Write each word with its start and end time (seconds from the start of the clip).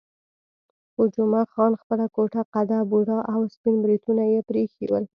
خو 0.93 1.01
جمعه 1.15 1.43
خان 1.53 1.71
خپله 1.81 2.05
کوټه 2.15 2.41
قده، 2.53 2.79
بوډا 2.89 3.17
او 3.33 3.39
سپین 3.53 3.75
بریتونه 3.83 4.23
یې 4.31 4.39
پرې 4.47 4.61
ایښي 4.63 4.85
ول. 4.89 5.05